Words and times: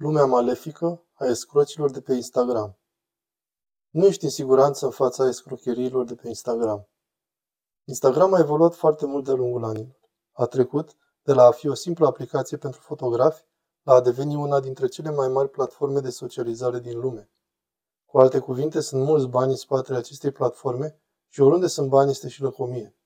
Lumea 0.00 0.24
malefică 0.24 1.04
a 1.12 1.24
escrocilor 1.24 1.90
de 1.90 2.00
pe 2.00 2.14
Instagram. 2.14 2.78
Nu 3.90 4.06
ești 4.06 4.24
în 4.24 4.30
siguranță 4.30 4.84
în 4.84 4.90
fața 4.90 5.28
escrocheriilor 5.28 6.04
de 6.04 6.14
pe 6.14 6.28
Instagram. 6.28 6.88
Instagram 7.84 8.34
a 8.34 8.38
evoluat 8.38 8.74
foarte 8.74 9.06
mult 9.06 9.24
de-a 9.24 9.34
lungul 9.34 9.64
anilor. 9.64 9.98
A 10.32 10.44
trecut 10.46 10.96
de 11.22 11.32
la 11.32 11.44
a 11.44 11.50
fi 11.50 11.68
o 11.68 11.74
simplă 11.74 12.06
aplicație 12.06 12.56
pentru 12.56 12.80
fotografi 12.80 13.44
la 13.82 13.92
a 13.92 14.00
deveni 14.00 14.34
una 14.34 14.60
dintre 14.60 14.86
cele 14.86 15.10
mai 15.10 15.28
mari 15.28 15.48
platforme 15.48 16.00
de 16.00 16.10
socializare 16.10 16.78
din 16.78 16.98
lume. 16.98 17.30
Cu 18.04 18.18
alte 18.18 18.38
cuvinte, 18.38 18.80
sunt 18.80 19.04
mulți 19.04 19.26
bani 19.26 19.50
în 19.50 19.56
spatele 19.56 19.98
acestei 19.98 20.30
platforme 20.30 21.00
și 21.28 21.40
oriunde 21.40 21.66
sunt 21.66 21.88
bani 21.88 22.10
este 22.10 22.28
și 22.28 22.42
lăcomie. 22.42 22.96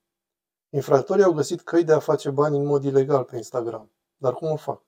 Infractorii 0.69 1.23
au 1.23 1.33
găsit 1.33 1.61
căi 1.61 1.83
de 1.83 1.93
a 1.93 1.99
face 1.99 2.29
bani 2.29 2.57
în 2.57 2.65
mod 2.65 2.83
ilegal 2.83 3.23
pe 3.23 3.35
Instagram. 3.35 3.91
Dar 4.17 4.33
cum 4.33 4.51
o 4.51 4.55
fac? 4.55 4.81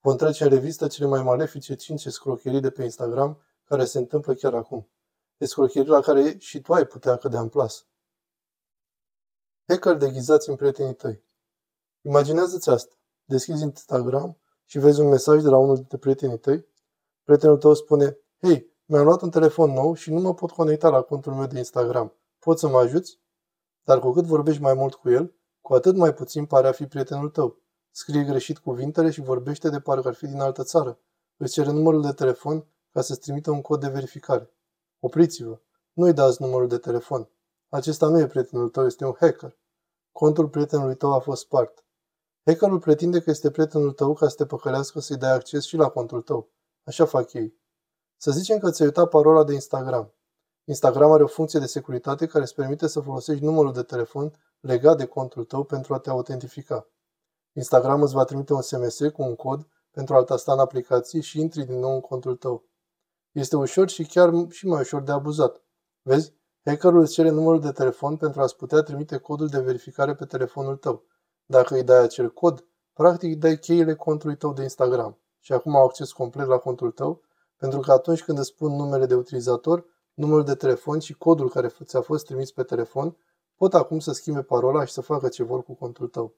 Vom 0.00 0.16
trece 0.16 0.44
în 0.44 0.50
revistă 0.50 0.86
cele 0.86 1.08
mai 1.08 1.22
malefice 1.22 1.74
5 1.74 2.04
escrocherii 2.04 2.60
de 2.60 2.70
pe 2.70 2.82
Instagram 2.82 3.42
care 3.64 3.84
se 3.84 3.98
întâmplă 3.98 4.34
chiar 4.34 4.54
acum. 4.54 4.88
Escrocherii 5.36 5.88
la 5.88 6.00
care 6.00 6.38
și 6.38 6.60
tu 6.60 6.72
ai 6.72 6.84
putea 6.84 7.16
cădea 7.16 7.40
în 7.40 7.48
plasă. 7.48 7.82
Hacker 9.68 9.96
deghizați 9.96 10.48
în 10.48 10.56
prietenii 10.56 10.94
tăi. 10.94 11.22
Imaginează-ți 12.00 12.70
asta. 12.70 12.94
Deschizi 13.24 13.62
Instagram 13.62 14.38
și 14.64 14.78
vezi 14.78 15.00
un 15.00 15.08
mesaj 15.08 15.42
de 15.42 15.48
la 15.48 15.56
unul 15.56 15.74
dintre 15.74 15.96
prietenii 15.96 16.38
tăi. 16.38 16.66
Prietenul 17.22 17.58
tău 17.58 17.74
spune, 17.74 18.18
Hei, 18.40 18.72
mi-am 18.84 19.04
luat 19.04 19.22
un 19.22 19.30
telefon 19.30 19.70
nou 19.72 19.94
și 19.94 20.10
nu 20.10 20.20
mă 20.20 20.34
pot 20.34 20.50
conecta 20.50 20.88
la 20.88 21.00
contul 21.00 21.34
meu 21.34 21.46
de 21.46 21.58
Instagram. 21.58 22.12
Poți 22.38 22.60
să 22.60 22.68
mă 22.68 22.78
ajuți? 22.78 23.20
Dar 23.82 23.98
cu 23.98 24.12
cât 24.12 24.24
vorbești 24.24 24.62
mai 24.62 24.74
mult 24.74 24.94
cu 24.94 25.10
el, 25.10 25.34
cu 25.60 25.74
atât 25.74 25.96
mai 25.96 26.14
puțin 26.14 26.46
pare 26.46 26.68
a 26.68 26.72
fi 26.72 26.86
prietenul 26.86 27.28
tău. 27.28 27.62
Scrie 27.90 28.22
greșit 28.22 28.58
cuvintele 28.58 29.10
și 29.10 29.20
vorbește 29.20 29.68
de 29.68 29.80
parcă 29.80 30.08
ar 30.08 30.14
fi 30.14 30.26
din 30.26 30.40
altă 30.40 30.62
țară. 30.62 30.98
Îți 31.36 31.52
cere 31.52 31.70
numărul 31.70 32.02
de 32.02 32.12
telefon 32.12 32.66
ca 32.92 33.00
să-ți 33.00 33.20
trimită 33.20 33.50
un 33.50 33.60
cod 33.60 33.80
de 33.80 33.88
verificare. 33.88 34.50
Opriți-vă! 35.00 35.60
Nu-i 35.92 36.12
dați 36.12 36.42
numărul 36.42 36.68
de 36.68 36.78
telefon. 36.78 37.28
Acesta 37.68 38.08
nu 38.08 38.18
e 38.18 38.26
prietenul 38.26 38.68
tău, 38.68 38.86
este 38.86 39.04
un 39.04 39.14
hacker. 39.20 39.58
Contul 40.12 40.48
prietenului 40.48 40.96
tău 40.96 41.12
a 41.12 41.18
fost 41.18 41.42
spart. 41.42 41.84
Hackerul 42.44 42.78
pretinde 42.78 43.20
că 43.20 43.30
este 43.30 43.50
prietenul 43.50 43.92
tău 43.92 44.14
ca 44.14 44.28
să 44.28 44.34
te 44.36 44.46
păcălească 44.46 45.00
să-i 45.00 45.16
dai 45.16 45.32
acces 45.32 45.64
și 45.64 45.76
la 45.76 45.88
contul 45.88 46.22
tău. 46.22 46.48
Așa 46.84 47.04
fac 47.04 47.32
ei. 47.32 47.54
Să 48.16 48.30
zicem 48.30 48.58
că 48.58 48.70
ți-ai 48.70 48.88
uitat 48.88 49.08
parola 49.08 49.44
de 49.44 49.52
Instagram. 49.52 50.12
Instagram 50.64 51.10
are 51.10 51.22
o 51.22 51.26
funcție 51.26 51.60
de 51.60 51.66
securitate 51.66 52.26
care 52.26 52.44
îți 52.44 52.54
permite 52.54 52.86
să 52.86 53.00
folosești 53.00 53.44
numărul 53.44 53.72
de 53.72 53.82
telefon 53.82 54.32
legat 54.60 54.96
de 54.96 55.06
contul 55.06 55.44
tău 55.44 55.64
pentru 55.64 55.94
a 55.94 55.98
te 55.98 56.10
autentifica. 56.10 56.88
Instagram 57.52 58.02
îți 58.02 58.14
va 58.14 58.24
trimite 58.24 58.52
un 58.52 58.60
SMS 58.60 58.98
cu 59.12 59.22
un 59.22 59.36
cod 59.36 59.68
pentru 59.90 60.14
a-l 60.14 60.24
tasta 60.24 60.52
în 60.52 60.58
aplicație 60.58 61.20
și 61.20 61.40
intri 61.40 61.64
din 61.64 61.78
nou 61.78 61.94
în 61.94 62.00
contul 62.00 62.36
tău. 62.36 62.64
Este 63.32 63.56
ușor 63.56 63.88
și 63.88 64.04
chiar 64.04 64.32
și 64.50 64.66
mai 64.66 64.80
ușor 64.80 65.02
de 65.02 65.12
abuzat. 65.12 65.62
Vezi? 66.02 66.32
Hackerul 66.64 67.00
îți 67.00 67.12
cere 67.12 67.30
numărul 67.30 67.60
de 67.60 67.72
telefon 67.72 68.16
pentru 68.16 68.40
a-ți 68.40 68.56
putea 68.56 68.80
trimite 68.80 69.16
codul 69.16 69.48
de 69.48 69.60
verificare 69.60 70.14
pe 70.14 70.24
telefonul 70.24 70.76
tău. 70.76 71.04
Dacă 71.46 71.74
îi 71.74 71.82
dai 71.82 72.02
acel 72.02 72.32
cod, 72.32 72.64
practic 72.92 73.28
îi 73.28 73.36
dai 73.36 73.58
cheile 73.58 73.94
contului 73.94 74.36
tău 74.36 74.52
de 74.52 74.62
Instagram 74.62 75.18
și 75.40 75.52
acum 75.52 75.76
au 75.76 75.84
acces 75.84 76.12
complet 76.12 76.46
la 76.46 76.58
contul 76.58 76.90
tău, 76.90 77.22
pentru 77.56 77.80
că 77.80 77.92
atunci 77.92 78.24
când 78.24 78.38
îți 78.38 78.48
spun 78.48 78.72
numele 78.72 79.06
de 79.06 79.14
utilizator, 79.14 79.84
numărul 80.14 80.44
de 80.44 80.54
telefon 80.54 80.98
și 80.98 81.14
codul 81.14 81.50
care 81.50 81.72
ți-a 81.84 82.00
fost 82.00 82.24
trimis 82.24 82.52
pe 82.52 82.62
telefon, 82.62 83.16
pot 83.56 83.74
acum 83.74 83.98
să 83.98 84.12
schimbe 84.12 84.42
parola 84.42 84.84
și 84.84 84.92
să 84.92 85.00
facă 85.00 85.28
ce 85.28 85.42
vor 85.42 85.62
cu 85.62 85.74
contul 85.74 86.08
tău. 86.08 86.34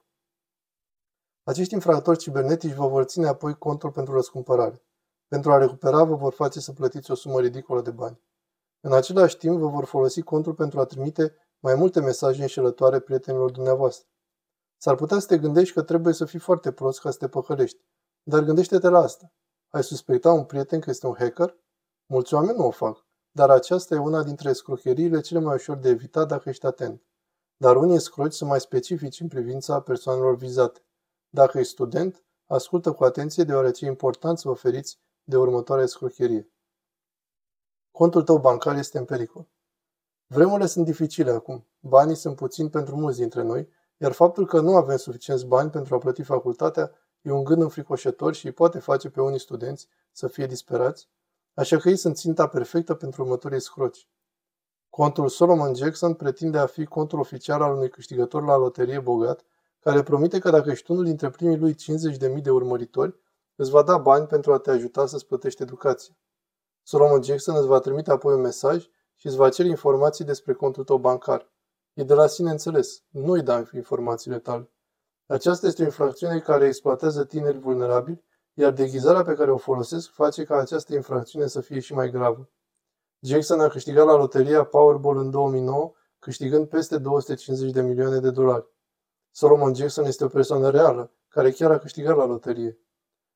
Acești 1.51 1.73
infractori 1.73 2.17
cibernetici 2.17 2.73
vă 2.73 2.87
vor 2.87 3.03
ține 3.03 3.27
apoi 3.27 3.57
contul 3.57 3.91
pentru 3.91 4.13
răscumpărare. 4.13 4.83
Pentru 5.27 5.51
a 5.51 5.57
recupera, 5.57 6.03
vă 6.03 6.15
vor 6.15 6.33
face 6.33 6.59
să 6.59 6.71
plătiți 6.71 7.11
o 7.11 7.15
sumă 7.15 7.39
ridicolă 7.39 7.81
de 7.81 7.91
bani. 7.91 8.21
În 8.79 8.93
același 8.93 9.37
timp, 9.37 9.59
vă 9.59 9.67
vor 9.67 9.85
folosi 9.85 10.21
contul 10.21 10.53
pentru 10.53 10.79
a 10.79 10.85
trimite 10.85 11.35
mai 11.59 11.75
multe 11.75 11.99
mesaje 11.99 12.41
înșelătoare 12.41 12.99
prietenilor 12.99 13.51
dumneavoastră. 13.51 14.07
S-ar 14.77 14.95
putea 14.95 15.19
să 15.19 15.27
te 15.27 15.37
gândești 15.37 15.73
că 15.73 15.81
trebuie 15.81 16.13
să 16.13 16.25
fii 16.25 16.39
foarte 16.39 16.71
prost 16.71 16.99
ca 16.99 17.11
să 17.11 17.17
te 17.17 17.27
păcălești, 17.27 17.85
dar 18.23 18.43
gândește-te 18.43 18.89
la 18.89 18.99
asta. 18.99 19.33
Ai 19.69 19.83
suspecta 19.83 20.31
un 20.31 20.43
prieten 20.43 20.79
că 20.79 20.89
este 20.89 21.07
un 21.07 21.15
hacker? 21.17 21.57
Mulți 22.05 22.33
oameni 22.33 22.57
nu 22.57 22.65
o 22.65 22.71
fac, 22.71 23.05
dar 23.31 23.49
aceasta 23.49 23.95
e 23.95 23.97
una 23.97 24.23
dintre 24.23 24.49
escrocheriile 24.49 25.21
cele 25.21 25.39
mai 25.39 25.55
ușor 25.55 25.77
de 25.77 25.89
evitat 25.89 26.27
dacă 26.27 26.49
ești 26.49 26.65
atent. 26.65 27.03
Dar 27.57 27.75
unii 27.75 27.95
escroci 27.95 28.33
sunt 28.33 28.49
mai 28.49 28.59
specifici 28.59 29.19
în 29.19 29.27
privința 29.27 29.81
persoanelor 29.81 30.35
vizate. 30.35 30.81
Dacă 31.33 31.59
ești 31.59 31.71
student, 31.71 32.23
ascultă 32.45 32.91
cu 32.91 33.03
atenție 33.03 33.43
deoarece 33.43 33.85
e 33.85 33.87
important 33.87 34.39
să 34.39 34.47
vă 34.47 34.53
feriți 34.53 34.99
de 35.23 35.37
următoarea 35.37 35.83
escrocherie. 35.83 36.51
Contul 37.91 38.23
tău 38.23 38.37
bancar 38.37 38.77
este 38.77 38.97
în 38.97 39.05
pericol. 39.05 39.49
Vremurile 40.27 40.67
sunt 40.67 40.85
dificile 40.85 41.31
acum. 41.31 41.67
Banii 41.79 42.15
sunt 42.15 42.35
puțini 42.35 42.69
pentru 42.69 42.95
mulți 42.95 43.19
dintre 43.19 43.41
noi, 43.41 43.69
iar 43.97 44.11
faptul 44.11 44.45
că 44.45 44.59
nu 44.59 44.75
avem 44.75 44.97
suficienți 44.97 45.45
bani 45.45 45.69
pentru 45.69 45.95
a 45.95 45.97
plăti 45.97 46.23
facultatea 46.23 46.91
e 47.21 47.31
un 47.31 47.43
gând 47.43 47.61
înfricoșător 47.61 48.33
și 48.33 48.45
îi 48.45 48.51
poate 48.51 48.79
face 48.79 49.09
pe 49.09 49.21
unii 49.21 49.39
studenți 49.39 49.87
să 50.11 50.27
fie 50.27 50.45
disperați, 50.45 51.09
așa 51.53 51.77
că 51.77 51.89
ei 51.89 51.95
sunt 51.95 52.17
ținta 52.17 52.47
perfectă 52.47 52.93
pentru 52.95 53.21
următorii 53.21 53.61
scroci. 53.61 54.07
Contul 54.89 55.29
Solomon 55.29 55.75
Jackson 55.75 56.13
pretinde 56.13 56.57
a 56.57 56.65
fi 56.65 56.85
contul 56.85 57.19
oficial 57.19 57.61
al 57.61 57.73
unui 57.73 57.89
câștigător 57.89 58.43
la 58.43 58.57
loterie 58.57 58.99
bogat 58.99 59.45
care 59.81 60.03
promite 60.03 60.39
că 60.39 60.49
dacă 60.49 60.69
ești 60.69 60.91
unul 60.91 61.03
dintre 61.03 61.29
primii 61.29 61.57
lui 61.57 61.75
50.000 62.35 62.41
de 62.41 62.49
urmăritori, 62.49 63.19
îți 63.55 63.69
va 63.69 63.83
da 63.83 63.97
bani 63.97 64.27
pentru 64.27 64.53
a 64.53 64.57
te 64.57 64.71
ajuta 64.71 65.05
să-ți 65.05 65.25
plătești 65.25 65.61
educația. 65.61 66.17
Solomon 66.83 67.23
Jackson 67.23 67.55
îți 67.55 67.67
va 67.67 67.79
trimite 67.79 68.11
apoi 68.11 68.33
un 68.33 68.41
mesaj 68.41 68.89
și 69.15 69.27
îți 69.27 69.35
va 69.35 69.49
cere 69.49 69.67
informații 69.67 70.25
despre 70.25 70.53
contul 70.53 70.83
tău 70.83 70.97
bancar. 70.97 71.51
E 71.93 72.03
de 72.03 72.13
la 72.13 72.27
sine 72.27 72.51
înțeles. 72.51 73.03
Nu-i 73.09 73.41
da 73.41 73.63
informațiile 73.73 74.39
tale. 74.39 74.71
Aceasta 75.25 75.67
este 75.67 75.81
o 75.81 75.85
infracțiune 75.85 76.39
care 76.39 76.65
exploatează 76.65 77.25
tineri 77.25 77.57
vulnerabili, 77.57 78.23
iar 78.53 78.71
deghizarea 78.71 79.23
pe 79.23 79.33
care 79.33 79.51
o 79.51 79.57
folosesc 79.57 80.09
face 80.09 80.43
ca 80.43 80.57
această 80.57 80.95
infracțiune 80.95 81.47
să 81.47 81.61
fie 81.61 81.79
și 81.79 81.93
mai 81.93 82.09
gravă. 82.09 82.49
Jackson 83.19 83.59
a 83.59 83.67
câștigat 83.67 84.05
la 84.05 84.15
loteria 84.15 84.63
Powerball 84.63 85.17
în 85.17 85.29
2009, 85.31 85.91
câștigând 86.19 86.67
peste 86.67 86.97
250 86.97 87.71
de 87.71 87.81
milioane 87.81 88.19
de 88.19 88.31
dolari. 88.31 88.70
Solomon 89.31 89.73
Jackson 89.73 90.05
este 90.05 90.23
o 90.23 90.27
persoană 90.27 90.69
reală, 90.69 91.11
care 91.27 91.51
chiar 91.51 91.71
a 91.71 91.77
câștigat 91.77 92.15
la 92.15 92.25
loterie. 92.25 92.79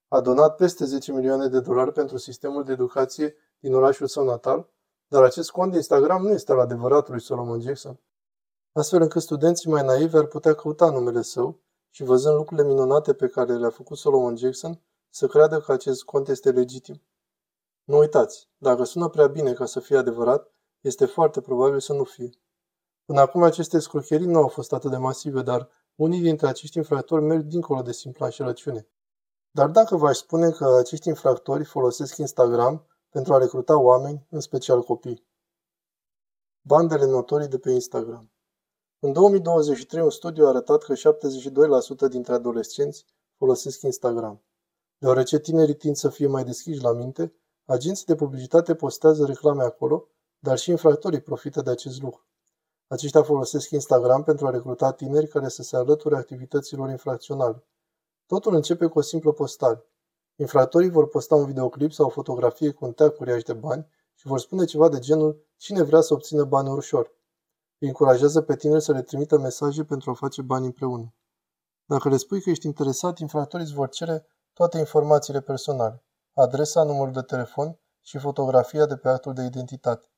A 0.07 0.21
donat 0.21 0.55
peste 0.55 0.85
10 0.85 1.11
milioane 1.11 1.47
de 1.47 1.59
dolari 1.59 1.91
pentru 1.91 2.17
sistemul 2.17 2.63
de 2.63 2.71
educație 2.71 3.35
din 3.59 3.73
orașul 3.73 4.07
său 4.07 4.25
natal, 4.25 4.69
dar 5.07 5.23
acest 5.23 5.51
cont 5.51 5.71
de 5.71 5.77
Instagram 5.77 6.21
nu 6.21 6.29
este 6.29 6.51
al 6.51 6.59
adevăratului 6.59 7.21
Solomon 7.21 7.61
Jackson. 7.61 7.99
Astfel 8.71 9.01
încât 9.01 9.21
studenții 9.21 9.69
mai 9.69 9.83
naivi 9.83 10.17
ar 10.17 10.25
putea 10.25 10.53
căuta 10.53 10.89
numele 10.89 11.21
său 11.21 11.59
și 11.89 12.03
văzând 12.03 12.35
lucrurile 12.35 12.67
minunate 12.67 13.13
pe 13.13 13.27
care 13.27 13.53
le-a 13.53 13.69
făcut 13.69 13.97
Solomon 13.97 14.37
Jackson, 14.37 14.81
să 15.09 15.27
creadă 15.27 15.59
că 15.59 15.71
acest 15.71 16.03
cont 16.03 16.27
este 16.27 16.51
legitim. 16.51 17.01
Nu 17.83 17.97
uitați, 17.97 18.49
dacă 18.57 18.83
sună 18.83 19.09
prea 19.09 19.27
bine 19.27 19.53
ca 19.53 19.65
să 19.65 19.79
fie 19.79 19.97
adevărat, 19.97 20.51
este 20.81 21.05
foarte 21.05 21.41
probabil 21.41 21.79
să 21.79 21.93
nu 21.93 22.03
fie. 22.03 22.29
Până 23.05 23.19
acum 23.19 23.43
aceste 23.43 23.79
scrocherii 23.79 24.25
nu 24.25 24.37
au 24.37 24.47
fost 24.47 24.73
atât 24.73 24.89
de 24.89 24.97
masive, 24.97 25.41
dar 25.41 25.69
unii 25.95 26.21
dintre 26.21 26.47
acești 26.47 26.77
infractori 26.77 27.23
merg 27.23 27.43
dincolo 27.43 27.81
de 27.81 27.91
simpla 27.91 28.25
înșelăciune. 28.25 28.87
Dar 29.51 29.69
dacă 29.69 29.95
v-aș 29.95 30.17
spune 30.17 30.49
că 30.49 30.65
acești 30.65 31.07
infractori 31.07 31.63
folosesc 31.63 32.17
Instagram 32.17 32.87
pentru 33.09 33.33
a 33.33 33.37
recruta 33.37 33.79
oameni, 33.79 34.27
în 34.29 34.39
special 34.39 34.81
copii. 34.81 35.27
Bandele 36.61 37.05
notorii 37.05 37.47
de 37.47 37.57
pe 37.57 37.71
Instagram 37.71 38.31
În 38.99 39.13
2023, 39.13 40.03
un 40.03 40.09
studiu 40.09 40.45
a 40.45 40.47
arătat 40.47 40.83
că 40.83 40.93
72% 42.07 42.09
dintre 42.09 42.33
adolescenți 42.33 43.05
folosesc 43.37 43.81
Instagram. 43.81 44.43
Deoarece 44.97 45.39
tinerii 45.39 45.75
tind 45.75 45.95
să 45.95 46.09
fie 46.09 46.27
mai 46.27 46.43
deschiși 46.43 46.81
la 46.81 46.93
minte, 46.93 47.33
agenții 47.65 48.05
de 48.05 48.15
publicitate 48.15 48.75
postează 48.75 49.25
reclame 49.25 49.63
acolo, 49.63 50.07
dar 50.39 50.57
și 50.57 50.69
infractorii 50.69 51.21
profită 51.21 51.61
de 51.61 51.69
acest 51.69 52.01
lucru. 52.01 52.25
Aceștia 52.87 53.23
folosesc 53.23 53.69
Instagram 53.69 54.23
pentru 54.23 54.47
a 54.47 54.49
recruta 54.49 54.91
tineri 54.91 55.27
care 55.27 55.47
să 55.47 55.63
se 55.63 55.75
alăture 55.75 56.15
activităților 56.15 56.89
infracționale. 56.89 57.63
Totul 58.25 58.53
începe 58.53 58.87
cu 58.87 58.97
o 58.97 59.01
simplă 59.01 59.31
postare. 59.31 59.85
Infractorii 60.35 60.89
vor 60.89 61.07
posta 61.07 61.35
un 61.35 61.45
videoclip 61.45 61.91
sau 61.91 62.05
o 62.05 62.09
fotografie 62.09 62.71
cu 62.71 62.85
un 62.85 62.93
teag 62.93 63.19
uriaș 63.19 63.43
de 63.43 63.53
bani 63.53 63.87
și 64.13 64.27
vor 64.27 64.39
spune 64.39 64.65
ceva 64.65 64.89
de 64.89 64.99
genul 64.99 65.45
cine 65.57 65.81
vrea 65.81 66.01
să 66.01 66.13
obțină 66.13 66.43
bani 66.43 66.69
ușor. 66.69 67.13
Îi 67.77 67.87
încurajează 67.87 68.41
pe 68.41 68.55
tineri 68.55 68.83
să 68.83 68.91
le 68.91 69.01
trimită 69.01 69.37
mesaje 69.37 69.83
pentru 69.83 70.09
a 70.09 70.13
face 70.13 70.41
bani 70.41 70.65
împreună. 70.65 71.13
Dacă 71.85 72.09
le 72.09 72.17
spui 72.17 72.41
că 72.41 72.49
ești 72.49 72.65
interesat, 72.65 73.19
infractorii 73.19 73.65
îți 73.65 73.75
vor 73.75 73.89
cere 73.89 74.25
toate 74.53 74.77
informațiile 74.77 75.41
personale, 75.41 76.03
adresa, 76.33 76.83
numărul 76.83 77.13
de 77.13 77.21
telefon 77.21 77.79
și 78.01 78.17
fotografia 78.17 78.85
de 78.85 78.95
pe 78.95 79.09
actul 79.09 79.33
de 79.33 79.43
identitate 79.43 80.09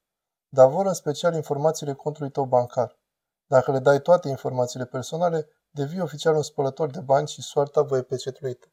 dar 0.50 0.70
vor 0.70 0.86
în 0.86 0.94
special 0.94 1.34
informațiile 1.34 1.94
contului 1.94 2.32
tău 2.32 2.46
bancar. 2.46 3.00
Dacă 3.46 3.72
le 3.72 3.80
dai 3.80 4.02
toate 4.02 4.28
informațiile 4.30 4.86
personale, 4.86 5.50
devii 5.70 6.02
oficial 6.02 6.36
un 6.36 6.42
spălător 6.42 6.90
de 6.90 7.00
bani 7.00 7.28
și 7.28 7.42
soarta 7.42 7.82
vă 7.82 7.98
e 7.98 8.02
pecetuită. 8.02 8.68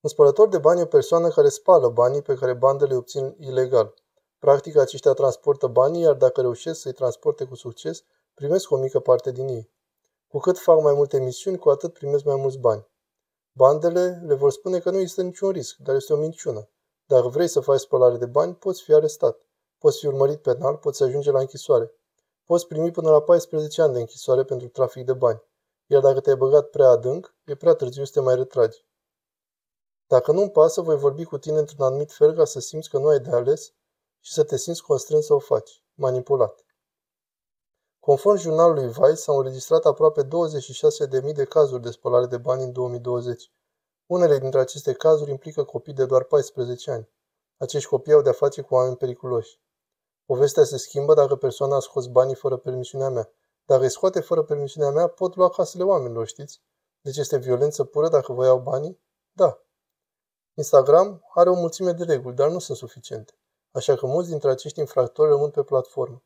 Un 0.00 0.10
spălător 0.10 0.48
de 0.48 0.58
bani 0.58 0.80
e 0.80 0.82
o 0.82 0.86
persoană 0.86 1.28
care 1.28 1.48
spală 1.48 1.88
banii 1.88 2.22
pe 2.22 2.34
care 2.34 2.52
bandele 2.52 2.92
îi 2.92 2.98
obțin 2.98 3.36
ilegal. 3.38 3.94
Practic, 4.38 4.76
aceștia 4.76 5.12
transportă 5.12 5.66
banii, 5.66 6.02
iar 6.02 6.14
dacă 6.14 6.40
reușesc 6.40 6.80
să-i 6.80 6.92
transporte 6.92 7.44
cu 7.44 7.54
succes, 7.54 8.02
primesc 8.34 8.70
o 8.70 8.76
mică 8.76 9.00
parte 9.00 9.30
din 9.30 9.48
ei. 9.48 9.70
Cu 10.28 10.38
cât 10.38 10.58
fac 10.58 10.82
mai 10.82 10.94
multe 10.94 11.18
misiuni, 11.18 11.58
cu 11.58 11.68
atât 11.70 11.92
primesc 11.92 12.24
mai 12.24 12.36
mulți 12.36 12.58
bani. 12.58 12.88
Bandele 13.52 14.22
le 14.26 14.34
vor 14.34 14.50
spune 14.50 14.78
că 14.78 14.90
nu 14.90 14.98
există 14.98 15.22
niciun 15.22 15.50
risc, 15.50 15.76
dar 15.76 15.94
este 15.94 16.12
o 16.12 16.16
minciună. 16.16 16.68
Dacă 17.06 17.28
vrei 17.28 17.48
să 17.48 17.60
faci 17.60 17.80
spălare 17.80 18.16
de 18.16 18.26
bani, 18.26 18.54
poți 18.54 18.82
fi 18.82 18.92
arestat. 18.92 19.38
Poți 19.84 19.98
fi 19.98 20.06
urmărit 20.06 20.42
penal, 20.42 20.76
poți 20.76 21.02
ajunge 21.02 21.30
la 21.30 21.40
închisoare. 21.40 21.92
Poți 22.44 22.66
primi 22.66 22.90
până 22.90 23.10
la 23.10 23.20
14 23.22 23.82
ani 23.82 23.92
de 23.92 23.98
închisoare 23.98 24.44
pentru 24.44 24.68
trafic 24.68 25.04
de 25.04 25.12
bani. 25.12 25.42
Iar 25.86 26.02
dacă 26.02 26.20
te-ai 26.20 26.36
băgat 26.36 26.70
prea 26.70 26.88
adânc, 26.88 27.34
e 27.44 27.54
prea 27.54 27.74
târziu 27.74 28.04
să 28.04 28.12
te 28.12 28.20
mai 28.20 28.34
retragi. 28.34 28.84
Dacă 30.06 30.32
nu-mi 30.32 30.50
pasă, 30.50 30.80
voi 30.80 30.96
vorbi 30.96 31.24
cu 31.24 31.38
tine 31.38 31.58
într-un 31.58 31.84
anumit 31.84 32.12
fel 32.12 32.34
ca 32.34 32.44
să 32.44 32.60
simți 32.60 32.88
că 32.88 32.98
nu 32.98 33.06
ai 33.06 33.20
de 33.20 33.30
ales 33.30 33.72
și 34.20 34.32
să 34.32 34.44
te 34.44 34.56
simți 34.56 34.82
constrâns 34.82 35.24
să 35.24 35.34
o 35.34 35.38
faci, 35.38 35.82
manipulat. 35.94 36.64
Conform 38.00 38.38
jurnalului 38.38 38.88
Vice, 38.88 39.14
s-au 39.14 39.36
înregistrat 39.36 39.84
aproape 39.84 40.22
26.000 40.22 41.34
de 41.34 41.44
cazuri 41.44 41.82
de 41.82 41.90
spălare 41.90 42.26
de 42.26 42.38
bani 42.38 42.62
în 42.62 42.72
2020. 42.72 43.52
Unele 44.06 44.38
dintre 44.38 44.60
aceste 44.60 44.92
cazuri 44.92 45.30
implică 45.30 45.64
copii 45.64 45.92
de 45.92 46.06
doar 46.06 46.22
14 46.22 46.90
ani. 46.90 47.08
Acești 47.56 47.88
copii 47.88 48.12
au 48.12 48.22
de-a 48.22 48.32
face 48.32 48.62
cu 48.62 48.74
oameni 48.74 48.96
periculoși. 48.96 49.62
Povestea 50.26 50.64
se 50.64 50.76
schimbă 50.76 51.14
dacă 51.14 51.36
persoana 51.36 51.76
a 51.76 51.80
scos 51.80 52.06
banii 52.06 52.34
fără 52.34 52.56
permisiunea 52.56 53.08
mea. 53.08 53.30
Dacă 53.64 53.82
îi 53.82 53.90
scoate 53.90 54.20
fără 54.20 54.42
permisiunea 54.42 54.90
mea, 54.90 55.06
pot 55.06 55.36
lua 55.36 55.50
casele 55.50 55.82
oamenilor, 55.82 56.26
știți? 56.26 56.62
Deci 57.00 57.16
este 57.16 57.36
violență 57.36 57.84
pură 57.84 58.08
dacă 58.08 58.32
vă 58.32 58.44
iau 58.44 58.58
banii? 58.58 59.00
Da. 59.32 59.62
Instagram 60.54 61.24
are 61.34 61.50
o 61.50 61.54
mulțime 61.54 61.92
de 61.92 62.04
reguli, 62.04 62.34
dar 62.34 62.50
nu 62.50 62.58
sunt 62.58 62.76
suficiente. 62.76 63.38
Așa 63.70 63.94
că 63.94 64.06
mulți 64.06 64.28
dintre 64.28 64.50
acești 64.50 64.80
infractori 64.80 65.30
rămân 65.30 65.50
pe 65.50 65.62
platformă. 65.62 66.22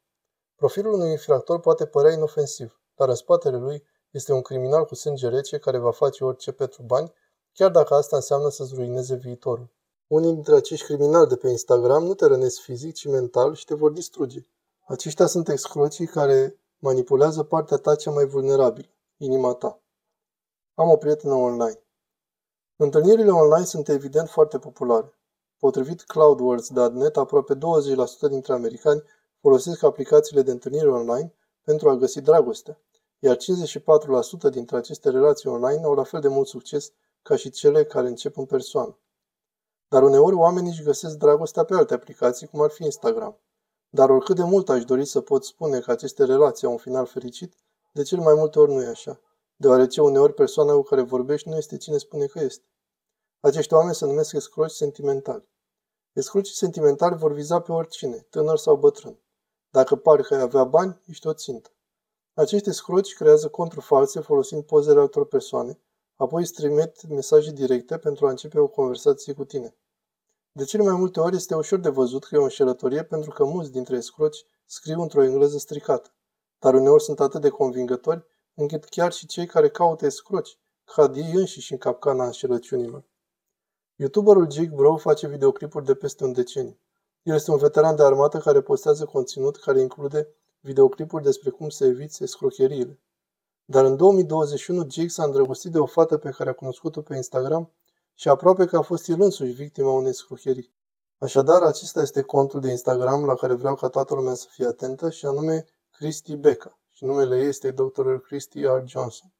Profilul 0.54 0.92
unui 0.92 1.10
infractor 1.10 1.60
poate 1.60 1.86
părea 1.86 2.12
inofensiv, 2.12 2.80
dar 2.94 3.08
în 3.08 3.14
spatele 3.14 3.56
lui 3.56 3.86
este 4.10 4.32
un 4.32 4.42
criminal 4.42 4.84
cu 4.84 4.94
sânge 4.94 5.28
rece 5.28 5.58
care 5.58 5.78
va 5.78 5.90
face 5.90 6.24
orice 6.24 6.52
pentru 6.52 6.82
bani, 6.82 7.12
chiar 7.52 7.70
dacă 7.70 7.94
asta 7.94 8.16
înseamnă 8.16 8.48
să-ți 8.48 8.74
ruineze 8.74 9.14
viitorul. 9.14 9.70
Unii 10.08 10.32
dintre 10.32 10.54
acești 10.54 10.84
criminali 10.84 11.28
de 11.28 11.36
pe 11.36 11.48
Instagram 11.48 12.04
nu 12.04 12.14
te 12.14 12.26
rănesc 12.26 12.60
fizic, 12.60 12.94
ci 12.94 13.06
mental 13.06 13.54
și 13.54 13.64
te 13.64 13.74
vor 13.74 13.90
distruge. 13.90 14.40
Aceștia 14.86 15.26
sunt 15.26 15.48
excrocii 15.48 16.06
care 16.06 16.58
manipulează 16.78 17.42
partea 17.42 17.76
ta 17.76 17.94
cea 17.94 18.10
mai 18.10 18.24
vulnerabilă, 18.24 18.88
inima 19.16 19.54
ta. 19.54 19.80
Am 20.74 20.88
o 20.88 20.96
prietenă 20.96 21.34
online. 21.34 21.82
Întâlnirile 22.76 23.30
online 23.30 23.64
sunt 23.64 23.88
evident 23.88 24.28
foarte 24.28 24.58
populare. 24.58 25.14
Potrivit 25.58 26.02
CloudWords.net, 26.02 27.16
aproape 27.16 27.54
20% 27.54 27.58
dintre 28.28 28.52
americani 28.52 29.02
folosesc 29.40 29.82
aplicațiile 29.82 30.42
de 30.42 30.50
întâlnire 30.50 30.90
online 30.90 31.34
pentru 31.62 31.88
a 31.88 31.96
găsi 31.96 32.20
dragostea, 32.20 32.80
iar 33.18 33.36
54% 33.36 34.50
dintre 34.50 34.76
aceste 34.76 35.10
relații 35.10 35.48
online 35.48 35.84
au 35.84 35.94
la 35.94 36.02
fel 36.02 36.20
de 36.20 36.28
mult 36.28 36.46
succes 36.46 36.92
ca 37.22 37.36
și 37.36 37.50
cele 37.50 37.84
care 37.84 38.08
încep 38.08 38.36
în 38.36 38.44
persoană. 38.44 38.98
Dar 39.88 40.02
uneori 40.02 40.34
oamenii 40.34 40.70
își 40.70 40.82
găsesc 40.82 41.16
dragostea 41.16 41.64
pe 41.64 41.74
alte 41.74 41.94
aplicații, 41.94 42.46
cum 42.46 42.60
ar 42.60 42.70
fi 42.70 42.84
Instagram. 42.84 43.40
Dar 43.90 44.10
oricât 44.10 44.36
de 44.36 44.42
mult 44.42 44.68
aș 44.68 44.84
dori 44.84 45.04
să 45.04 45.20
pot 45.20 45.44
spune 45.44 45.80
că 45.80 45.90
aceste 45.90 46.24
relații 46.24 46.66
au 46.66 46.72
un 46.72 46.78
final 46.78 47.06
fericit, 47.06 47.54
de 47.92 48.02
cel 48.02 48.18
mai 48.18 48.34
multe 48.34 48.58
ori 48.58 48.72
nu 48.72 48.82
e 48.82 48.86
așa, 48.86 49.20
deoarece 49.56 50.00
uneori 50.00 50.34
persoana 50.34 50.72
cu 50.72 50.82
care 50.82 51.02
vorbești 51.02 51.48
nu 51.48 51.56
este 51.56 51.76
cine 51.76 51.98
spune 51.98 52.26
că 52.26 52.40
este. 52.40 52.64
Acești 53.40 53.74
oameni 53.74 53.94
se 53.94 54.06
numesc 54.06 54.32
escroci 54.32 54.70
sentimentali. 54.70 55.48
Escrocii 56.12 56.54
sentimentali 56.54 57.16
vor 57.16 57.32
viza 57.32 57.60
pe 57.60 57.72
oricine, 57.72 58.26
tânăr 58.30 58.58
sau 58.58 58.76
bătrân. 58.76 59.18
Dacă 59.70 59.96
pari 59.96 60.22
că 60.22 60.34
ai 60.34 60.40
avea 60.40 60.64
bani, 60.64 61.02
ești 61.06 61.26
o 61.26 61.32
țintă. 61.32 61.70
Acești 62.34 62.68
escroci 62.68 63.14
creează 63.14 63.48
conturi 63.48 63.84
false 63.84 64.20
folosind 64.20 64.64
pozele 64.64 65.00
altor 65.00 65.26
persoane, 65.26 65.80
apoi 66.16 66.42
îți 66.42 66.52
trimit 66.52 67.08
mesaje 67.08 67.50
directe 67.50 67.98
pentru 67.98 68.26
a 68.26 68.30
începe 68.30 68.58
o 68.58 68.68
conversație 68.68 69.32
cu 69.32 69.44
tine. 69.44 69.77
De 70.58 70.64
cele 70.64 70.82
mai 70.82 70.94
multe 70.94 71.20
ori 71.20 71.36
este 71.36 71.54
ușor 71.54 71.78
de 71.78 71.88
văzut 71.88 72.24
că 72.24 72.34
e 72.34 72.38
o 72.38 72.42
înșelătorie 72.42 73.02
pentru 73.02 73.30
că 73.30 73.44
mulți 73.44 73.72
dintre 73.72 73.96
escroci 73.96 74.44
scriu 74.66 75.00
într-o 75.00 75.22
engleză 75.22 75.58
stricată, 75.58 76.10
dar 76.58 76.74
uneori 76.74 77.02
sunt 77.02 77.20
atât 77.20 77.40
de 77.40 77.48
convingători 77.48 78.24
încât 78.54 78.84
chiar 78.84 79.12
și 79.12 79.26
cei 79.26 79.46
care 79.46 79.68
caută 79.68 80.06
escroci 80.06 80.58
cad 80.84 81.16
ei 81.16 81.32
înșiși 81.34 81.72
în 81.72 81.78
capcana 81.78 82.24
înșelăciunilor. 82.24 83.04
YouTuberul 83.96 84.50
Jake 84.50 84.70
Bro 84.74 84.96
face 84.96 85.26
videoclipuri 85.26 85.84
de 85.84 85.94
peste 85.94 86.24
un 86.24 86.32
deceniu. 86.32 86.78
El 87.22 87.34
este 87.34 87.50
un 87.50 87.58
veteran 87.58 87.96
de 87.96 88.02
armată 88.02 88.38
care 88.38 88.60
postează 88.60 89.04
conținut 89.04 89.56
care 89.56 89.80
include 89.80 90.28
videoclipuri 90.60 91.22
despre 91.22 91.50
cum 91.50 91.68
să 91.68 91.84
eviți 91.84 92.22
escrocheriile. 92.22 93.00
Dar 93.64 93.84
în 93.84 93.96
2021 93.96 94.86
Jake 94.90 95.08
s-a 95.08 95.24
îndrăgostit 95.24 95.72
de 95.72 95.78
o 95.78 95.86
fată 95.86 96.16
pe 96.16 96.30
care 96.30 96.50
a 96.50 96.52
cunoscut-o 96.52 97.02
pe 97.02 97.16
Instagram 97.16 97.72
și 98.20 98.28
aproape 98.28 98.64
că 98.64 98.76
a 98.76 98.80
fost 98.80 99.08
el 99.08 99.20
însuși 99.20 99.52
victima 99.52 99.90
unei 99.90 100.10
escrocherii. 100.10 100.74
Așadar, 101.18 101.62
acesta 101.62 102.00
este 102.02 102.22
contul 102.22 102.60
de 102.60 102.70
Instagram 102.70 103.24
la 103.24 103.34
care 103.34 103.54
vreau 103.54 103.74
ca 103.74 103.88
toată 103.88 104.14
lumea 104.14 104.34
să 104.34 104.46
fie 104.50 104.66
atentă 104.66 105.10
și 105.10 105.26
anume 105.26 105.64
Christy 105.90 106.36
Becca 106.36 106.78
și 106.90 107.04
numele 107.04 107.38
ei 107.38 107.46
este 107.46 107.70
Dr. 107.70 108.14
Christy 108.16 108.60
R. 108.60 108.82
Johnson. 108.86 109.32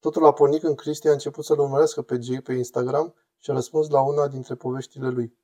Totul 0.00 0.26
a 0.26 0.32
pornit 0.32 0.60
când 0.60 0.76
Christy 0.76 1.08
a 1.08 1.12
început 1.12 1.44
să-l 1.44 1.58
urmărească 1.58 2.02
pe 2.02 2.18
Jake 2.20 2.40
pe 2.40 2.52
Instagram 2.52 3.14
și 3.38 3.50
a 3.50 3.54
răspuns 3.54 3.88
la 3.88 4.00
una 4.00 4.28
dintre 4.28 4.54
poveștile 4.54 5.08
lui. 5.08 5.36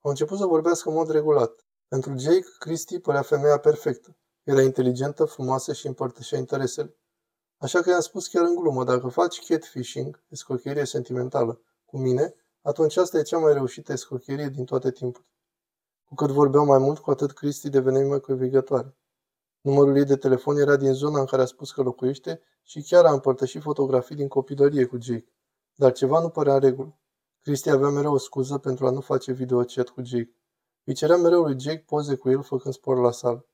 Au 0.00 0.10
început 0.10 0.38
să 0.38 0.46
vorbească 0.46 0.88
în 0.88 0.94
mod 0.94 1.10
regulat. 1.10 1.66
Pentru 1.88 2.16
Jake, 2.16 2.46
Christy 2.58 2.98
părea 2.98 3.22
femeia 3.22 3.58
perfectă. 3.58 4.16
Era 4.42 4.62
inteligentă, 4.62 5.24
frumoasă 5.24 5.72
și 5.72 5.86
împărtășea 5.86 6.38
interesele. 6.38 6.96
Așa 7.58 7.80
că 7.80 7.90
i-am 7.90 8.00
spus 8.00 8.26
chiar 8.26 8.44
în 8.44 8.54
glumă, 8.54 8.84
dacă 8.84 9.08
faci 9.08 9.46
catfishing, 9.46 10.22
escrocherie 10.28 10.84
sentimentală, 10.84 11.60
cu 11.90 11.98
mine, 11.98 12.34
atunci 12.62 12.96
asta 12.96 13.18
e 13.18 13.22
cea 13.22 13.38
mai 13.38 13.52
reușită 13.52 13.92
escrocherie 13.92 14.48
din 14.48 14.64
toate 14.64 14.90
timpurile. 14.90 15.30
Cu 16.04 16.14
cât 16.14 16.30
vorbeau 16.30 16.64
mai 16.64 16.78
mult, 16.78 16.98
cu 16.98 17.10
atât 17.10 17.32
Cristi 17.32 17.68
devenea 17.68 18.06
mai 18.06 18.20
convingătoare. 18.20 18.96
Numărul 19.60 19.96
ei 19.96 20.04
de 20.04 20.16
telefon 20.16 20.56
era 20.56 20.76
din 20.76 20.92
zona 20.92 21.20
în 21.20 21.26
care 21.26 21.42
a 21.42 21.44
spus 21.44 21.72
că 21.72 21.82
locuiește 21.82 22.40
și 22.62 22.82
chiar 22.82 23.04
a 23.04 23.12
împărtășit 23.12 23.62
fotografii 23.62 24.16
din 24.16 24.28
copilărie 24.28 24.84
cu 24.84 24.98
Jake. 25.00 25.32
Dar 25.74 25.92
ceva 25.92 26.20
nu 26.20 26.28
părea 26.28 26.54
în 26.54 26.60
regulă. 26.60 26.98
Cristi 27.40 27.70
avea 27.70 27.88
mereu 27.88 28.12
o 28.12 28.18
scuză 28.18 28.58
pentru 28.58 28.86
a 28.86 28.90
nu 28.90 29.00
face 29.00 29.32
videochat 29.32 29.88
cu 29.88 30.02
Jake. 30.02 30.34
Îi 30.84 30.94
cerea 30.94 31.16
mereu 31.16 31.42
lui 31.42 31.60
Jake 31.60 31.84
poze 31.86 32.14
cu 32.14 32.30
el 32.30 32.42
făcând 32.42 32.74
sport 32.74 33.00
la 33.00 33.10
sală. 33.10 33.46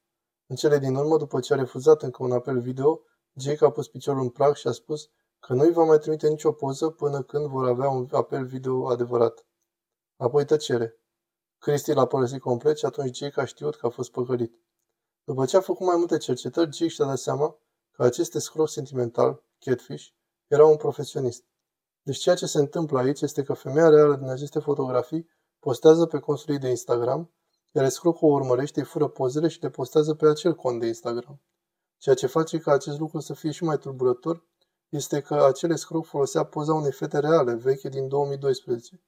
În 0.47 0.57
cele 0.57 0.79
din 0.79 0.95
urmă, 0.95 1.17
după 1.17 1.41
ce 1.41 1.53
a 1.53 1.57
refuzat 1.57 2.03
încă 2.03 2.23
un 2.23 2.33
apel 2.33 2.61
video, 2.61 3.01
Jake 3.35 3.65
a 3.65 3.71
pus 3.71 3.89
piciorul 3.89 4.23
în 4.23 4.29
prag 4.29 4.55
și 4.55 4.67
a 4.67 4.73
spus 4.73 5.11
că 5.47 5.53
nu 5.53 5.63
îi 5.63 5.73
va 5.73 5.85
mai 5.85 5.99
trimite 5.99 6.29
nicio 6.29 6.53
poză 6.53 6.91
până 6.91 7.23
când 7.23 7.47
vor 7.47 7.69
avea 7.69 7.89
un 7.89 8.09
apel 8.13 8.47
video 8.47 8.89
adevărat. 8.89 9.47
Apoi 10.17 10.45
tăcere. 10.45 10.99
Cristi 11.59 11.93
l-a 11.93 12.07
părăsit 12.07 12.41
complet 12.41 12.79
și 12.79 12.85
atunci 12.85 13.17
Jake 13.17 13.41
a 13.41 13.45
știut 13.45 13.77
că 13.77 13.87
a 13.87 13.89
fost 13.89 14.11
păcălit. 14.11 14.59
După 15.25 15.45
ce 15.45 15.57
a 15.57 15.61
făcut 15.61 15.87
mai 15.87 15.97
multe 15.97 16.17
cercetări, 16.17 16.73
Jake 16.73 16.91
și-a 16.91 17.05
dat 17.05 17.19
seama 17.19 17.59
că 17.93 18.03
acest 18.03 18.35
escroc 18.35 18.69
sentimental, 18.69 19.43
Catfish, 19.59 20.07
era 20.47 20.67
un 20.67 20.77
profesionist. 20.77 21.45
Deci 22.03 22.19
ceea 22.19 22.35
ce 22.35 22.47
se 22.47 22.59
întâmplă 22.59 22.99
aici 22.99 23.21
este 23.21 23.43
că 23.43 23.53
femeia 23.53 23.89
reală 23.89 24.17
din 24.17 24.29
aceste 24.29 24.59
fotografii 24.59 25.29
postează 25.59 26.07
pe 26.07 26.19
contul 26.19 26.55
ei 26.55 26.59
de 26.59 26.69
Instagram, 26.69 27.33
iar 27.73 27.85
escrocul 27.85 28.31
o 28.31 28.33
urmărește, 28.33 28.81
îi 28.81 28.87
fură 28.87 29.09
pozele 29.09 29.49
și 29.49 29.63
le 29.63 29.71
postează 29.71 30.15
pe 30.15 30.27
acel 30.27 30.55
cont 30.55 30.81
de 30.81 30.87
Instagram. 30.87 31.41
Ceea 31.99 32.15
ce 32.15 32.27
face 32.27 32.59
ca 32.59 32.73
acest 32.73 32.99
lucru 32.99 33.21
să 33.21 33.35
fie 33.35 33.51
și 33.51 33.65
mai 33.65 33.79
tulburător 33.79 34.45
este 34.95 35.21
că 35.21 35.45
acel 35.45 35.71
escroc 35.71 36.07
folosea 36.07 36.45
poza 36.45 36.75
unei 36.75 36.93
fete 36.93 37.19
reale, 37.19 37.55
veche 37.55 37.89
din 37.89 38.09
2012, 38.09 39.01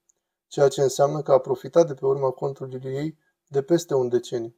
ceea 0.47 0.67
ce 0.67 0.81
înseamnă 0.81 1.21
că 1.21 1.31
a 1.31 1.37
profitat 1.39 1.87
de 1.87 1.93
pe 1.93 2.05
urma 2.05 2.29
contului 2.29 2.81
ei 2.83 3.17
de 3.47 3.61
peste 3.61 3.93
un 3.93 4.09
deceniu. 4.09 4.55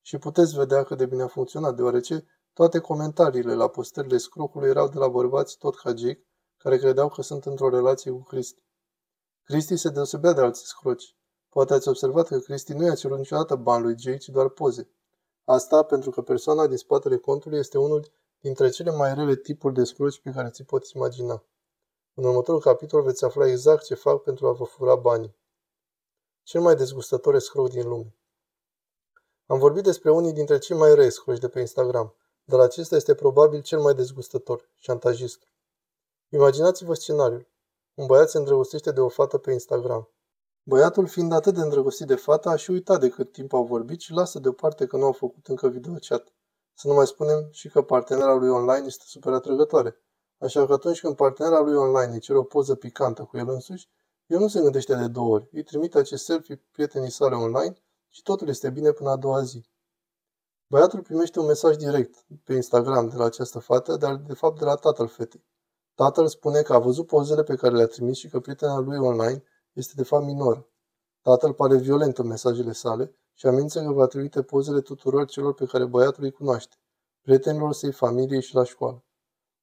Și 0.00 0.18
puteți 0.18 0.56
vedea 0.56 0.82
cât 0.82 0.98
de 0.98 1.06
bine 1.06 1.22
a 1.22 1.26
funcționat, 1.26 1.76
deoarece 1.76 2.26
toate 2.52 2.78
comentariile 2.78 3.54
la 3.54 3.68
postările 3.68 4.18
scrocului 4.18 4.68
erau 4.68 4.88
de 4.88 4.98
la 4.98 5.08
bărbați 5.08 5.58
tot 5.58 5.76
ca 5.76 5.88
Jake, 5.88 6.24
care 6.56 6.78
credeau 6.78 7.08
că 7.08 7.22
sunt 7.22 7.44
într-o 7.44 7.68
relație 7.68 8.10
cu 8.10 8.22
Cristi. 8.22 8.62
Cristi 9.42 9.76
se 9.76 9.88
deosebea 9.88 10.32
de 10.32 10.40
alți 10.40 10.66
scroci. 10.66 11.16
Poate 11.48 11.74
ați 11.74 11.88
observat 11.88 12.26
că 12.26 12.38
Cristi 12.38 12.72
nu 12.72 12.84
i-a 12.84 12.94
cerut 12.94 13.18
niciodată 13.18 13.54
bani 13.54 13.82
lui 13.82 13.94
Jake, 13.98 14.16
ci 14.16 14.28
doar 14.28 14.48
poze. 14.48 14.88
Asta 15.44 15.82
pentru 15.82 16.10
că 16.10 16.22
persoana 16.22 16.66
din 16.66 16.76
spatele 16.76 17.16
contului 17.16 17.58
este 17.58 17.78
unul 17.78 18.12
dintre 18.42 18.68
cele 18.68 18.90
mai 18.90 19.14
rele 19.14 19.36
tipuri 19.36 19.74
de 19.74 19.84
scroci 19.84 20.20
pe 20.20 20.30
care 20.30 20.50
ți 20.50 20.62
poți 20.64 20.96
imagina. 20.96 21.44
În 22.14 22.24
următorul 22.24 22.60
capitol 22.60 23.02
veți 23.02 23.24
afla 23.24 23.46
exact 23.46 23.84
ce 23.84 23.94
fac 23.94 24.22
pentru 24.22 24.46
a 24.46 24.52
vă 24.52 24.64
fura 24.64 24.94
banii. 24.94 25.36
Cel 26.42 26.60
mai 26.60 26.76
dezgustător 26.76 27.34
escroc 27.34 27.68
din 27.68 27.88
lume. 27.88 28.16
Am 29.46 29.58
vorbit 29.58 29.82
despre 29.82 30.10
unii 30.10 30.32
dintre 30.32 30.58
cei 30.58 30.76
mai 30.76 30.94
răi 30.94 31.10
scroci 31.10 31.38
de 31.38 31.48
pe 31.48 31.60
Instagram, 31.60 32.14
dar 32.44 32.60
acesta 32.60 32.96
este 32.96 33.14
probabil 33.14 33.62
cel 33.62 33.80
mai 33.80 33.94
dezgustător, 33.94 34.70
șantajistul. 34.78 35.48
Imaginați-vă 36.28 36.94
scenariul. 36.94 37.48
Un 37.94 38.06
băiat 38.06 38.30
se 38.30 38.38
îndrăgostește 38.38 38.92
de 38.92 39.00
o 39.00 39.08
fată 39.08 39.38
pe 39.38 39.52
Instagram. 39.52 40.08
Băiatul, 40.62 41.06
fiind 41.06 41.32
atât 41.32 41.54
de 41.54 41.60
îndrăgostit 41.60 42.06
de 42.06 42.14
fata, 42.14 42.50
a 42.50 42.56
și 42.56 42.70
uitat 42.70 43.00
de 43.00 43.08
cât 43.08 43.32
timp 43.32 43.52
au 43.52 43.64
vorbit 43.64 44.00
și 44.00 44.12
lasă 44.12 44.38
deoparte 44.38 44.86
că 44.86 44.96
nu 44.96 45.04
au 45.04 45.12
făcut 45.12 45.46
încă 45.46 45.68
videochat. 45.68 46.32
Să 46.74 46.88
nu 46.88 46.94
mai 46.94 47.06
spunem 47.06 47.48
și 47.50 47.68
că 47.68 47.82
partenera 47.82 48.34
lui 48.34 48.48
online 48.48 48.86
este 48.86 49.04
super 49.06 49.32
atrăgătoare. 49.32 49.96
Așa 50.38 50.66
că 50.66 50.72
atunci 50.72 51.00
când 51.00 51.16
partenera 51.16 51.60
lui 51.60 51.74
online 51.74 52.12
îi 52.12 52.20
cere 52.20 52.38
o 52.38 52.42
poză 52.42 52.74
picantă 52.74 53.22
cu 53.24 53.36
el 53.36 53.48
însuși, 53.48 53.88
el 54.26 54.38
nu 54.38 54.48
se 54.48 54.60
gândește 54.60 54.94
de 54.94 55.08
două 55.08 55.34
ori. 55.34 55.48
Îi 55.52 55.62
trimite 55.62 55.98
acest 55.98 56.24
selfie 56.24 56.64
prietenii 56.72 57.10
sale 57.10 57.34
online 57.34 57.74
și 58.08 58.22
totul 58.22 58.48
este 58.48 58.70
bine 58.70 58.90
până 58.90 59.10
a 59.10 59.16
doua 59.16 59.42
zi. 59.42 59.70
Băiatul 60.66 61.02
primește 61.02 61.38
un 61.38 61.46
mesaj 61.46 61.76
direct 61.76 62.24
pe 62.44 62.54
Instagram 62.54 63.08
de 63.08 63.16
la 63.16 63.24
această 63.24 63.58
fată, 63.58 63.96
dar 63.96 64.16
de 64.16 64.34
fapt 64.34 64.58
de 64.58 64.64
la 64.64 64.74
tatăl 64.74 65.08
fetei. 65.08 65.44
Tatăl 65.94 66.26
spune 66.26 66.62
că 66.62 66.72
a 66.72 66.78
văzut 66.78 67.06
pozele 67.06 67.42
pe 67.42 67.54
care 67.54 67.74
le-a 67.74 67.86
trimis 67.86 68.16
și 68.16 68.28
că 68.28 68.40
prietena 68.40 68.78
lui 68.78 68.98
online 68.98 69.42
este 69.72 69.92
de 69.96 70.02
fapt 70.02 70.24
minoră. 70.24 70.66
Tatăl 71.22 71.52
pare 71.52 71.76
violent 71.76 72.18
în 72.18 72.26
mesajele 72.26 72.72
sale 72.72 73.14
și 73.34 73.46
amenință 73.46 73.82
că 73.82 73.92
va 73.92 74.06
trimite 74.06 74.42
pozele 74.42 74.80
tuturor 74.80 75.26
celor 75.26 75.54
pe 75.54 75.64
care 75.64 75.84
băiatul 75.84 76.24
îi 76.24 76.30
cunoaște, 76.30 76.76
prietenilor 77.20 77.72
săi, 77.72 77.92
familiei 77.92 78.42
și 78.42 78.54
la 78.54 78.64
școală. 78.64 79.04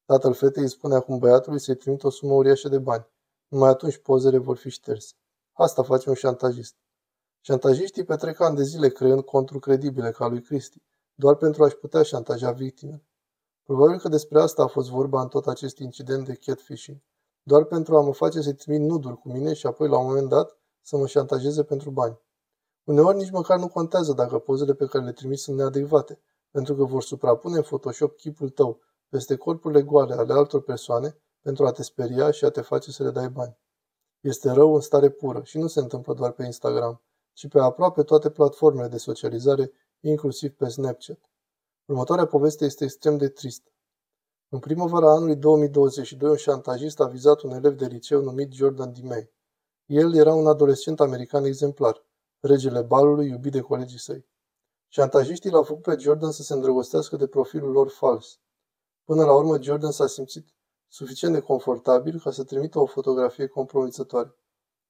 Tatăl 0.05 0.33
fetei 0.33 0.63
îi 0.63 0.69
spune 0.69 0.95
acum 0.95 1.17
băiatului 1.17 1.59
să-i 1.59 1.75
trimite 1.75 2.07
o 2.07 2.09
sumă 2.09 2.33
uriașă 2.33 2.69
de 2.69 2.79
bani. 2.79 3.07
Numai 3.47 3.69
atunci 3.69 3.97
pozele 3.97 4.37
vor 4.37 4.57
fi 4.57 4.69
șterse. 4.69 5.13
Asta 5.53 5.83
face 5.83 6.09
un 6.09 6.15
șantajist. 6.15 6.75
Șantajiștii 7.41 8.03
petrec 8.03 8.39
ani 8.39 8.55
de 8.55 8.63
zile 8.63 8.89
creând 8.89 9.21
conturi 9.21 9.59
credibile 9.59 10.11
ca 10.11 10.27
lui 10.27 10.41
Cristi, 10.41 10.81
doar 11.13 11.35
pentru 11.35 11.63
a-și 11.63 11.75
putea 11.75 12.03
șantaja 12.03 12.51
victimele. 12.51 13.03
Probabil 13.63 13.99
că 13.99 14.07
despre 14.07 14.41
asta 14.41 14.63
a 14.63 14.67
fost 14.67 14.89
vorba 14.89 15.21
în 15.21 15.27
tot 15.27 15.47
acest 15.47 15.77
incident 15.77 16.25
de 16.25 16.33
catfishing, 16.33 16.97
doar 17.43 17.63
pentru 17.63 17.97
a 17.97 18.01
mă 18.01 18.13
face 18.13 18.41
să-i 18.41 18.53
trimit 18.53 18.81
nuduri 18.81 19.17
cu 19.17 19.31
mine 19.31 19.53
și 19.53 19.65
apoi, 19.65 19.87
la 19.87 19.97
un 19.97 20.05
moment 20.05 20.29
dat, 20.29 20.57
să 20.81 20.97
mă 20.97 21.07
șantajeze 21.07 21.63
pentru 21.63 21.91
bani. 21.91 22.19
Uneori 22.89 23.17
nici 23.17 23.31
măcar 23.31 23.59
nu 23.59 23.67
contează 23.67 24.13
dacă 24.13 24.39
pozele 24.39 24.73
pe 24.73 24.85
care 24.85 25.05
le 25.05 25.11
trimis 25.11 25.41
sunt 25.41 25.57
neadecvate, 25.57 26.19
pentru 26.51 26.75
că 26.75 26.83
vor 26.83 27.03
suprapune 27.03 27.55
în 27.55 27.61
Photoshop 27.61 28.17
chipul 28.17 28.49
tău 28.49 28.79
peste 29.09 29.35
corpurile 29.35 29.81
goale 29.81 30.13
ale 30.13 30.33
altor 30.33 30.61
persoane 30.61 31.17
pentru 31.41 31.65
a 31.65 31.71
te 31.71 31.83
speria 31.83 32.31
și 32.31 32.45
a 32.45 32.49
te 32.49 32.61
face 32.61 32.91
să 32.91 33.03
le 33.03 33.09
dai 33.09 33.29
bani. 33.29 33.57
Este 34.19 34.51
rău 34.51 34.73
în 34.73 34.81
stare 34.81 35.09
pură 35.09 35.41
și 35.43 35.57
nu 35.57 35.67
se 35.67 35.79
întâmplă 35.79 36.13
doar 36.13 36.31
pe 36.31 36.45
Instagram, 36.45 37.01
ci 37.33 37.47
pe 37.47 37.59
aproape 37.59 38.03
toate 38.03 38.29
platformele 38.29 38.87
de 38.87 38.97
socializare, 38.97 39.71
inclusiv 39.99 40.51
pe 40.51 40.67
Snapchat. 40.67 41.19
Următoarea 41.85 42.25
poveste 42.25 42.65
este 42.65 42.83
extrem 42.83 43.17
de 43.17 43.27
tristă. 43.27 43.69
În 44.49 44.59
primăvara 44.59 45.11
anului 45.11 45.35
2022, 45.35 46.29
un 46.29 46.35
șantajist 46.35 46.99
a 46.99 47.05
vizat 47.05 47.41
un 47.41 47.51
elev 47.51 47.77
de 47.77 47.85
liceu 47.85 48.21
numit 48.21 48.51
Jordan 48.51 48.91
Dimei. 48.91 49.31
El 49.85 50.15
era 50.15 50.33
un 50.33 50.47
adolescent 50.47 50.99
american 50.99 51.43
exemplar, 51.43 52.07
regele 52.39 52.81
balului 52.81 53.29
iubit 53.29 53.51
de 53.51 53.61
colegii 53.61 53.99
săi. 53.99 54.27
Șantajiștii 54.87 55.49
l-au 55.49 55.63
făcut 55.63 55.83
pe 55.83 55.95
Jordan 55.97 56.31
să 56.31 56.43
se 56.43 56.53
îndrăgostească 56.53 57.15
de 57.15 57.27
profilul 57.27 57.71
lor 57.71 57.89
fals. 57.89 58.39
Până 59.03 59.23
la 59.25 59.35
urmă, 59.35 59.61
Jordan 59.61 59.91
s-a 59.91 60.07
simțit 60.07 60.53
suficient 60.87 61.33
de 61.33 61.39
confortabil 61.39 62.19
ca 62.19 62.31
să 62.31 62.43
trimită 62.43 62.79
o 62.79 62.85
fotografie 62.85 63.47
compromițătoare. 63.47 64.35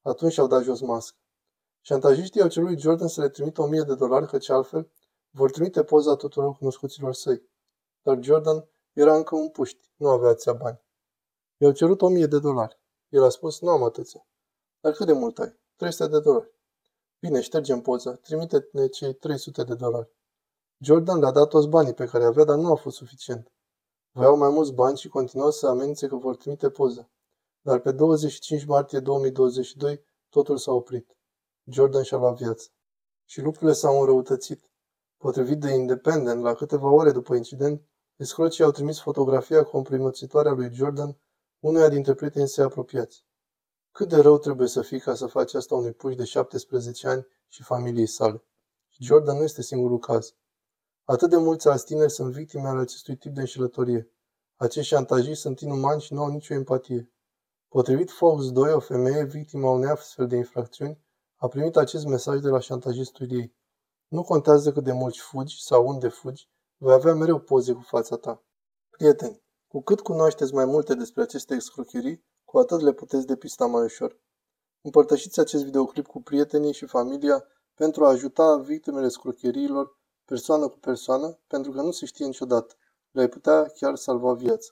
Atunci 0.01 0.38
au 0.38 0.48
dat 0.48 0.63
jos 0.63 0.82
mască. 0.82 1.18
Șantajiștii 1.82 2.41
au 2.41 2.48
cerut 2.48 2.70
lui 2.70 2.79
Jordan 2.79 3.08
să 3.08 3.22
le 3.22 3.29
trimită 3.29 3.62
1000 3.62 3.82
de 3.82 3.96
dolari, 3.96 4.27
căci 4.27 4.50
altfel 4.50 4.91
vor 5.29 5.51
trimite 5.51 5.84
poza 5.84 6.15
tuturor 6.15 6.56
cunoscuților 6.56 7.13
săi. 7.13 7.50
Dar 8.01 8.20
Jordan 8.22 8.70
era 8.94 9.15
încă 9.15 9.36
un 9.36 9.50
puști, 9.50 9.91
nu 9.96 10.10
avea 10.10 10.29
atâția 10.29 10.53
bani. 10.53 10.82
I-au 11.58 11.72
cerut 11.72 12.01
1000 12.01 12.25
de 12.25 12.39
dolari. 12.39 12.79
El 13.10 13.24
a 13.24 13.29
spus, 13.29 13.62
nu 13.62 13.70
am 13.70 13.84
atâția. 13.84 14.27
Dar 14.79 14.94
cât 14.94 15.06
de 15.06 15.13
mult 15.13 15.39
ai? 15.39 15.60
300 15.75 16.10
de 16.10 16.20
dolari. 16.20 16.51
Bine, 17.22 17.42
ștergem 17.42 17.82
poza, 17.82 18.14
trimite-ne 18.14 18.88
cei 18.88 19.14
300 19.14 19.64
de 19.64 19.76
dolari. 19.76 20.10
Jordan 20.78 21.20
le-a 21.20 21.32
dat 21.32 21.50
toți 21.50 21.68
banii 21.68 21.94
pe 21.94 22.06
care 22.06 22.24
avea, 22.24 22.44
dar 22.44 22.58
nu 22.58 22.72
a 22.72 22.76
fost 22.76 22.96
suficient. 22.96 23.52
Voiau 24.12 24.38
mai 24.38 24.50
mulți 24.50 24.74
bani 24.74 24.98
și 24.98 25.08
continuau 25.08 25.52
să 25.52 25.68
amenințe 25.68 26.08
că 26.08 26.16
vor 26.16 26.36
trimite 26.36 26.70
poza. 26.70 27.10
Dar 27.62 27.80
pe 27.80 27.92
25 27.92 28.66
martie 28.66 29.00
2022 29.00 30.04
totul 30.30 30.58
s-a 30.58 30.72
oprit. 30.72 31.18
Jordan 31.64 32.04
și-a 32.04 32.18
luat 32.18 32.38
viața. 32.38 32.70
Și 33.26 33.42
lucrurile 33.42 33.74
s-au 33.74 34.00
înrăutățit. 34.00 34.72
Potrivit 35.18 35.60
de 35.60 35.74
Independent, 35.74 36.42
la 36.42 36.54
câteva 36.54 36.90
ore 36.90 37.12
după 37.12 37.36
incident, 37.36 37.82
escrocii 38.16 38.64
au 38.64 38.72
trimis 38.72 39.00
fotografia 39.00 39.64
comprimățitoare 39.64 40.50
a 40.50 40.54
lui 40.54 40.74
Jordan 40.74 41.18
unuia 41.60 41.90
dintre 41.90 42.14
prietenii 42.14 42.48
săi 42.48 42.64
apropiați. 42.64 43.26
Cât 43.91 44.10
de 44.10 44.17
rău 44.17 44.38
trebuie 44.38 44.67
să 44.67 44.81
fii 44.81 45.00
ca 45.00 45.15
să 45.15 45.25
faci 45.25 45.53
asta 45.53 45.75
unui 45.75 45.93
puș 45.93 46.15
de 46.15 46.24
17 46.24 47.08
ani 47.08 47.27
și 47.48 47.63
familiei 47.63 48.08
sale. 48.08 48.43
Și 48.88 49.03
Jordan 49.03 49.38
nu 49.38 49.43
este 49.43 49.62
singurul 49.62 50.00
caz. 50.00 50.34
Atât 51.03 51.29
de 51.29 51.38
mulți 51.38 51.67
alți 51.67 51.86
tineri 51.86 52.12
sunt 52.12 52.34
victime 52.34 52.67
ale 52.67 52.79
acestui 52.79 53.17
tip 53.17 53.34
de 53.34 53.39
înșelătorie. 53.39 54.12
Acești 54.55 54.89
șantajiști 54.89 55.41
sunt 55.41 55.60
inumani 55.60 56.01
și 56.01 56.13
nu 56.13 56.22
au 56.24 56.29
nicio 56.31 56.53
empatie. 56.53 57.12
Potrivit 57.67 58.12
Fox 58.12 58.51
2, 58.51 58.74
o 58.74 58.79
femeie 58.79 59.24
victima 59.24 59.69
unei 59.69 59.89
astfel 59.89 60.27
de 60.27 60.36
infracțiuni 60.36 61.00
a 61.36 61.48
primit 61.48 61.75
acest 61.75 62.05
mesaj 62.05 62.39
de 62.39 62.48
la 62.48 62.60
șantajistul 62.60 63.31
ei. 63.31 63.55
Nu 64.08 64.24
contează 64.24 64.72
cât 64.72 64.84
de 64.84 64.91
mult 64.91 65.17
fugi 65.17 65.63
sau 65.63 65.88
unde 65.88 66.08
fugi, 66.08 66.50
vei 66.77 66.93
avea 66.93 67.13
mereu 67.13 67.39
poze 67.39 67.74
cu 67.74 67.81
fața 67.81 68.15
ta. 68.15 68.43
Prieteni, 68.89 69.41
cu 69.67 69.81
cât 69.81 70.00
cunoașteți 70.00 70.53
mai 70.53 70.65
multe 70.65 70.93
despre 70.93 71.22
aceste 71.22 71.53
excrocherii, 71.53 72.25
cu 72.50 72.58
atât 72.58 72.82
le 72.82 72.94
puteți 72.94 73.25
depista 73.25 73.65
mai 73.65 73.84
ușor. 73.84 74.20
Împărtășiți 74.82 75.39
acest 75.39 75.63
videoclip 75.63 76.08
cu 76.08 76.22
prietenii 76.22 76.74
și 76.74 76.86
familia 76.86 77.44
pentru 77.75 78.06
a 78.06 78.10
ajuta 78.10 78.58
victimele 78.58 79.08
scrocheriilor 79.08 79.98
persoană 80.25 80.68
cu 80.68 80.77
persoană, 80.77 81.39
pentru 81.48 81.72
că 81.72 81.82
nu 81.82 81.91
se 81.91 82.06
știe 82.06 82.25
niciodată. 82.25 82.75
Le-ai 83.12 83.27
putea 83.27 83.65
chiar 83.65 83.96
salva 83.96 84.34
viața. 84.34 84.72